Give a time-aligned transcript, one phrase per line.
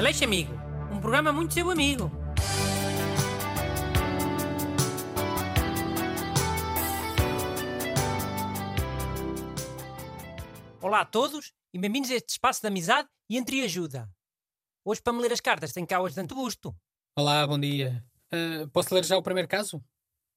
[0.00, 0.54] Aleixo Amigo,
[0.90, 2.10] um programa muito seu amigo.
[10.80, 14.10] Olá a todos e bem-vindos a este espaço de amizade e entreajuda.
[14.86, 16.74] Hoje, para me ler as cartas, tenho cá o ajudante Busto.
[17.14, 18.02] Olá, bom dia.
[18.32, 19.84] Ah, posso ler já o primeiro caso?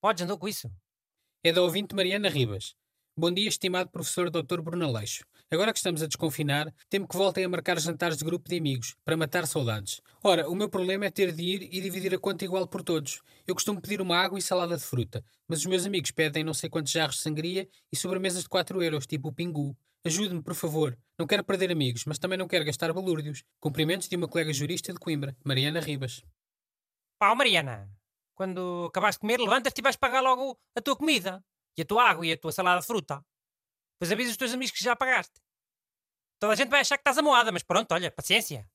[0.00, 0.72] Podes, andou com isso.
[1.44, 2.74] É da ouvinte Mariana Ribas.
[3.14, 4.62] Bom dia, estimado professor Dr.
[4.62, 5.22] Bruno Aleixo.
[5.52, 8.94] Agora que estamos a desconfinar, temo que voltem a marcar jantares de grupo de amigos,
[9.04, 10.00] para matar saudades.
[10.22, 13.20] Ora, o meu problema é ter de ir e dividir a conta igual por todos.
[13.48, 16.54] Eu costumo pedir uma água e salada de fruta, mas os meus amigos pedem não
[16.54, 19.76] sei quantos jarros de sangria e sobremesas de 4 euros, tipo o pingu.
[20.04, 20.96] Ajude-me, por favor.
[21.18, 23.42] Não quero perder amigos, mas também não quero gastar balúrdios.
[23.58, 26.22] Cumprimentos de uma colega jurista de Coimbra, Mariana Ribas.
[27.20, 27.90] Ó Mariana,
[28.36, 31.44] quando acabaste de comer, levantas-te e vais pagar logo a tua comida,
[31.76, 33.20] e a tua água e a tua salada de fruta.
[34.00, 35.42] Depois avisas os teus amigos que já pagaste.
[36.40, 38.66] Toda a gente vai achar que estás amoada, mas pronto, olha, paciência.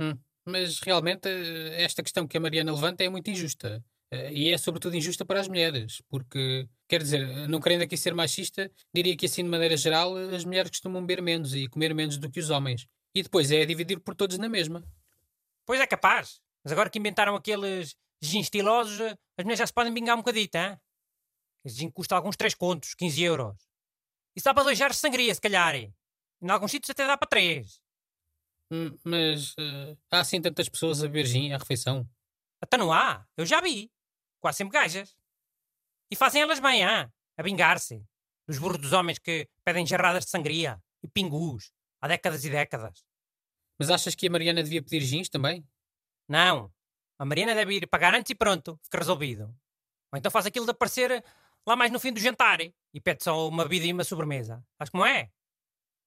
[0.00, 0.16] Hum,
[0.46, 3.84] mas realmente eh, esta questão que a Mariana levanta é muito injusta.
[4.12, 8.14] Eh, E é sobretudo injusta para as mulheres, porque, quer dizer, não querendo aqui ser
[8.14, 12.16] machista, diria que assim de maneira geral as mulheres costumam beber menos e comer menos
[12.16, 12.86] do que os homens.
[13.14, 14.84] E depois é dividir por todos na mesma.
[15.66, 16.40] Pois é capaz.
[16.64, 20.20] Mas agora que inventaram aqueles gin estilosos, eh, as mulheres já se podem bingar um
[20.20, 20.76] bocadito, hein?
[21.64, 23.56] Esse gin custa alguns 3 contos, 15 euros.
[24.36, 25.74] Isso dá para dois jarros de sangria, se calhar.
[26.42, 27.80] Em alguns sítios até dá para 3.
[28.72, 32.08] Hum, Mas eh, há assim tantas pessoas a beber gin à refeição.
[32.60, 33.26] Até não há.
[33.36, 33.90] Eu já vi.
[34.40, 35.16] Quase sempre gajas.
[36.10, 37.12] E fazem elas bem, hein?
[37.36, 38.04] A vingar-se.
[38.48, 41.72] Dos burros dos homens que pedem jarradas de sangria e pingus.
[42.00, 43.04] Há décadas e décadas.
[43.78, 45.64] Mas achas que a Mariana devia pedir gins também?
[46.28, 46.72] Não.
[47.18, 48.78] A Mariana deve ir pagar antes e pronto.
[48.82, 49.44] Fica resolvido.
[50.12, 51.24] Ou então faz aquilo de aparecer
[51.66, 54.64] lá mais no fim do jantar e pede só uma bebida e uma sobremesa.
[54.76, 55.30] Sabes como é?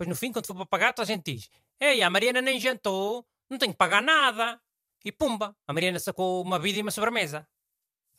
[0.00, 2.58] Depois no fim, quando for para pagar, toda a gente diz: Ei, a Mariana nem
[2.58, 4.58] jantou, não tenho que pagar nada.
[5.04, 7.46] E pumba, a Mariana sacou uma bebida e uma sobremesa.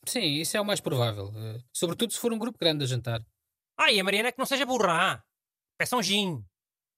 [0.05, 1.33] Sim, isso é o mais provável.
[1.35, 3.25] eh, sobretudo se for um grupo grande a jantar.
[3.75, 5.25] Ah, e a Mariana é que não seja burra.
[5.75, 6.45] Peça um gin.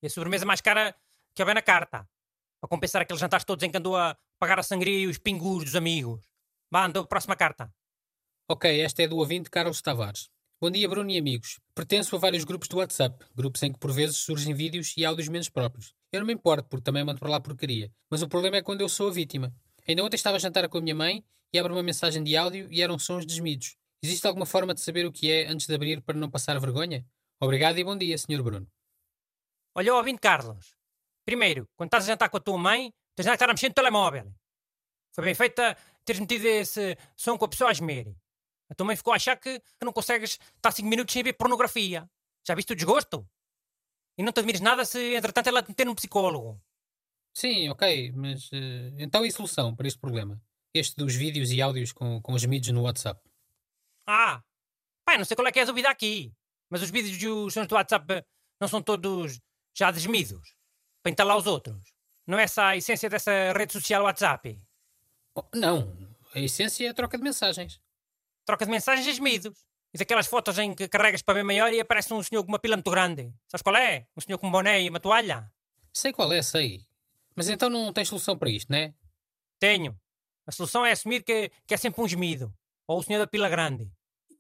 [0.02, 0.94] E a sobremesa mais cara
[1.34, 2.06] que houver na carta.
[2.60, 5.64] Para compensar aqueles jantares todos em que andou a pagar a sangria e os pingus
[5.64, 6.26] dos amigos.
[6.70, 7.74] Vá, andou, próxima carta.
[8.50, 10.30] Ok, esta é do ouvinte Carlos Tavares.
[10.64, 11.60] Bom dia, Bruno e amigos.
[11.76, 15.28] Pertenço a vários grupos do WhatsApp, grupos em que por vezes surgem vídeos e áudios
[15.28, 15.94] menos próprios.
[16.10, 17.92] Eu não me importo, porque também mando para lá porcaria.
[18.10, 19.54] Mas o problema é quando eu sou a vítima.
[19.86, 22.72] Ainda ontem estava a jantar com a minha mãe e abre uma mensagem de áudio
[22.72, 23.76] e eram sons desmidos.
[24.02, 27.06] Existe alguma forma de saber o que é antes de abrir para não passar vergonha?
[27.42, 28.42] Obrigado e bom dia, Sr.
[28.42, 28.66] Bruno.
[29.76, 30.78] Olha, ouvinte Carlos.
[31.26, 33.74] Primeiro, quando estás a jantar com a tua mãe, tens de estar a mexer no
[33.74, 34.34] telemóvel.
[35.14, 35.76] Foi bem feita
[36.06, 38.16] teres metido esse som com a pessoa a gemer.
[38.70, 41.34] A tua mãe ficou a achar que, que não consegues estar 5 minutos sem ver
[41.34, 42.10] pornografia.
[42.48, 43.28] Já viste o desgosto?
[44.18, 46.62] E não te admires nada se, entretanto, ela te meter num psicólogo.
[47.34, 50.40] Sim, ok, mas eh, então e solução para este problema?
[50.74, 53.20] Este dos vídeos e áudios com, com gemidos no WhatsApp.
[54.08, 54.44] Ah,
[55.04, 56.34] pai, não sei qual é que é a dúvida aqui.
[56.70, 58.26] Mas os vídeos e os sons do WhatsApp eh,
[58.60, 59.40] não são todos
[59.76, 60.56] já desmidos.
[61.02, 61.94] Para entalar os outros.
[62.26, 64.58] Não é essa a essência dessa rede social WhatsApp?
[65.36, 65.92] Oh, não,
[66.34, 67.82] a essência é a troca de mensagens.
[68.46, 69.66] Troca de mensagens e gemidos.
[69.94, 72.60] E daquelas fotos em que carregas para ver maior e aparece um senhor com uma
[72.60, 73.32] pila muito grande.
[73.48, 74.08] Sabes qual é?
[74.18, 75.52] Um senhor com um boné e uma toalha.
[75.94, 76.86] Sei qual é, sei.
[77.36, 78.94] Mas então não tens solução para isto, né?
[79.60, 79.96] Tenho.
[80.46, 82.54] A solução é assumir que, que é sempre um gemido.
[82.88, 83.90] Ou o senhor da pila grande.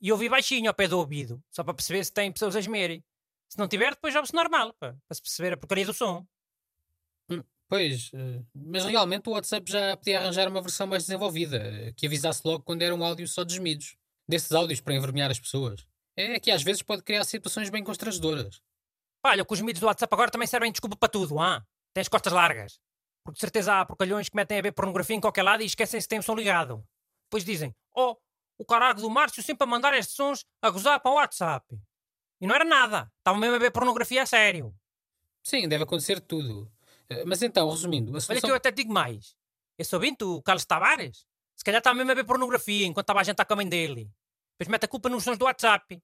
[0.01, 1.41] E ouvir baixinho ao pé do ouvido.
[1.49, 3.03] Só para perceber se tem pessoas a gemer.
[3.47, 4.73] Se não tiver, depois ouve-se normal.
[4.73, 6.25] Para, para se perceber a porcaria do som.
[7.69, 12.05] Pois, eh, mas realmente o WhatsApp já podia arranjar uma versão mais desenvolvida, eh, que
[12.05, 13.95] avisasse logo quando era um áudio só de gemidos.
[14.27, 15.85] Desses áudios para envergonhar as pessoas.
[16.15, 18.61] É que às vezes pode criar situações bem constrangedoras.
[19.25, 21.65] Olha, que os gemidos do WhatsApp agora também servem de desculpa para tudo, ah?
[21.93, 22.79] Tens costas largas.
[23.23, 25.99] Porque de certeza há porcalhões que metem a ver pornografia em qualquer lado e esquecem
[25.99, 26.85] se tem o som ligado.
[27.25, 28.17] Depois dizem, oh,
[28.57, 31.65] o caralho do Márcio sempre a mandar estes sons a gozar para o WhatsApp.
[32.39, 33.11] E não era nada.
[33.17, 34.75] Estavam mesmo a ver pornografia a sério.
[35.41, 36.69] Sim, deve acontecer tudo.
[37.19, 39.35] Eh, Mas então, resumindo, Olha que eu até digo mais.
[39.77, 43.23] Esse ouvinte, o Carlos Tavares, se calhar estava mesmo a ver pornografia enquanto estava a
[43.23, 44.09] jantar com a mãe dele.
[44.57, 46.01] Depois mete a culpa nos sons do WhatsApp.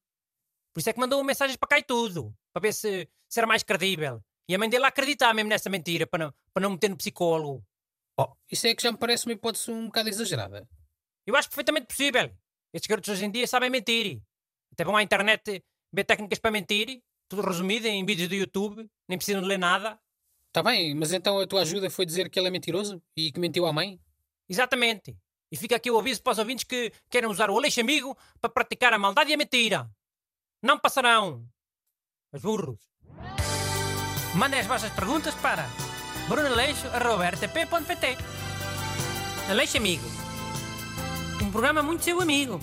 [0.74, 2.34] Por isso é que mandou mensagens para cá e tudo.
[2.54, 4.24] Para ver se, se era mais credível.
[4.48, 7.64] E a mãe dele acreditar mesmo nessa mentira, para não, para não meter no psicólogo.
[8.20, 10.68] Oh, isso é que já me parece uma hipótese um bocado exagerada.
[11.26, 12.36] Eu acho perfeitamente possível.
[12.74, 14.22] Estes garotos hoje em dia sabem mentir.
[14.72, 15.64] Até vão à internet
[15.94, 20.00] ver técnicas para mentir, tudo resumido em vídeos do YouTube, nem precisam de ler nada.
[20.50, 23.40] Está bem, mas então a tua ajuda foi dizer que ele é mentiroso e que
[23.40, 24.00] mentiu à mãe?
[24.50, 25.16] Exatamente.
[25.52, 28.50] E fica aqui o aviso para os ouvintes que querem usar o Aleixo Amigo para
[28.50, 29.88] praticar a maldade e a mentira.
[30.62, 31.46] Não passarão.
[32.34, 32.80] Os burros.
[34.36, 35.70] Mandem as vossas perguntas para
[36.28, 38.18] brunaleixo.rtp.pt
[39.50, 40.06] Aleixo Amigo.
[41.44, 42.60] Um programa muito seu amigo.